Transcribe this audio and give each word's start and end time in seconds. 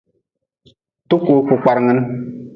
Tukuu 1.09 1.39
ku 1.47 1.53
kparngin. 1.63 1.99